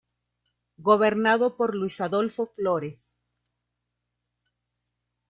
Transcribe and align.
Gobernado 0.79 1.55
por 1.55 1.75
Luis 1.75 2.01
Adolfo 2.01 2.47
Flores. 2.47 3.15